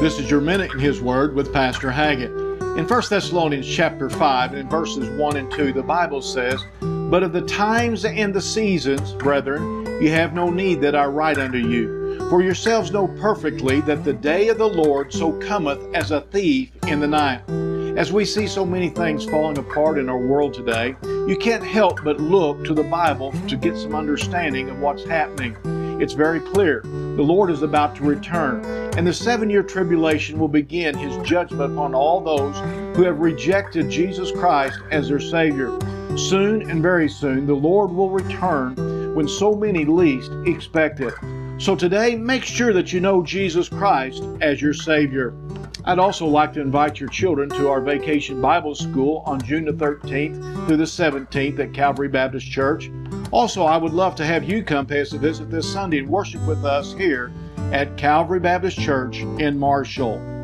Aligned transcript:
This 0.00 0.20
is 0.20 0.30
your 0.30 0.40
minute 0.40 0.72
in 0.72 0.78
His 0.78 1.00
Word 1.00 1.34
with 1.34 1.52
Pastor 1.52 1.90
Haggett. 1.90 2.30
In 2.30 2.86
1 2.86 3.02
Thessalonians 3.10 3.66
chapter 3.66 4.08
5 4.08 4.52
and 4.52 4.60
in 4.60 4.68
verses 4.68 5.10
1 5.18 5.36
and 5.36 5.50
2, 5.50 5.72
the 5.72 5.82
Bible 5.82 6.22
says, 6.22 6.64
But 6.80 7.24
of 7.24 7.32
the 7.32 7.42
times 7.42 8.04
and 8.04 8.32
the 8.32 8.40
seasons, 8.40 9.12
brethren, 9.14 9.84
you 10.00 10.10
have 10.10 10.34
no 10.34 10.50
need 10.50 10.80
that 10.82 10.94
I 10.94 11.06
write 11.06 11.38
unto 11.38 11.58
you. 11.58 12.16
For 12.30 12.42
yourselves 12.42 12.92
know 12.92 13.08
perfectly 13.08 13.80
that 13.82 14.04
the 14.04 14.12
day 14.12 14.50
of 14.50 14.58
the 14.58 14.68
Lord 14.68 15.12
so 15.12 15.32
cometh 15.40 15.80
as 15.96 16.12
a 16.12 16.20
thief 16.20 16.70
in 16.86 17.00
the 17.00 17.08
night. 17.08 17.42
As 17.98 18.12
we 18.12 18.24
see 18.24 18.46
so 18.46 18.64
many 18.64 18.90
things 18.90 19.24
falling 19.24 19.58
apart 19.58 19.98
in 19.98 20.08
our 20.08 20.16
world 20.16 20.54
today, 20.54 20.94
you 21.26 21.36
can't 21.36 21.64
help 21.64 22.04
but 22.04 22.20
look 22.20 22.64
to 22.66 22.72
the 22.72 22.84
Bible 22.84 23.32
to 23.48 23.56
get 23.56 23.76
some 23.76 23.96
understanding 23.96 24.70
of 24.70 24.78
what's 24.78 25.04
happening. 25.04 25.56
It's 26.00 26.12
very 26.12 26.38
clear. 26.38 26.80
The 26.82 27.22
Lord 27.22 27.50
is 27.50 27.62
about 27.62 27.96
to 27.96 28.04
return, 28.04 28.64
and 28.96 29.04
the 29.04 29.12
seven 29.12 29.50
year 29.50 29.64
tribulation 29.64 30.38
will 30.38 30.46
begin 30.46 30.96
his 30.96 31.16
judgment 31.28 31.72
upon 31.72 31.92
all 31.92 32.20
those 32.20 32.56
who 32.96 33.02
have 33.02 33.18
rejected 33.18 33.90
Jesus 33.90 34.30
Christ 34.30 34.78
as 34.92 35.08
their 35.08 35.18
Savior. 35.18 35.76
Soon 36.16 36.70
and 36.70 36.80
very 36.80 37.08
soon, 37.08 37.46
the 37.46 37.54
Lord 37.54 37.90
will 37.90 38.10
return 38.10 38.76
when 39.16 39.26
so 39.26 39.56
many 39.56 39.84
least 39.84 40.30
expect 40.46 41.00
it. 41.00 41.14
So 41.58 41.74
today, 41.74 42.14
make 42.14 42.44
sure 42.44 42.72
that 42.72 42.92
you 42.92 43.00
know 43.00 43.24
Jesus 43.24 43.68
Christ 43.68 44.22
as 44.40 44.62
your 44.62 44.74
Savior. 44.74 45.34
I'd 45.84 45.98
also 45.98 46.26
like 46.26 46.52
to 46.54 46.60
invite 46.60 47.00
your 47.00 47.08
children 47.08 47.48
to 47.50 47.68
our 47.68 47.80
Vacation 47.80 48.40
Bible 48.40 48.74
School 48.74 49.22
on 49.26 49.40
June 49.40 49.64
the 49.64 49.72
13th 49.72 50.66
through 50.66 50.76
the 50.76 50.84
17th 50.84 51.58
at 51.58 51.72
Calvary 51.72 52.08
Baptist 52.08 52.50
Church. 52.50 52.90
Also, 53.30 53.64
I 53.64 53.76
would 53.76 53.92
love 53.92 54.14
to 54.16 54.24
have 54.24 54.44
you 54.44 54.62
come 54.62 54.86
pay 54.86 55.00
us 55.00 55.12
a 55.12 55.18
visit 55.18 55.50
this 55.50 55.70
Sunday 55.70 55.98
and 55.98 56.08
worship 56.08 56.44
with 56.46 56.64
us 56.64 56.92
here 56.94 57.32
at 57.72 57.96
Calvary 57.96 58.40
Baptist 58.40 58.78
Church 58.78 59.18
in 59.38 59.58
Marshall. 59.58 60.37